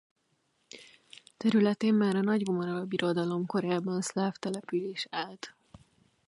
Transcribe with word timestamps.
Területén 1.37 1.93
már 1.93 2.15
a 2.15 2.21
Nagymorva 2.21 2.85
Birodalom 2.85 3.45
korában 3.45 4.01
szláv 4.01 4.31
település 4.35 5.07
állt. 5.09 5.55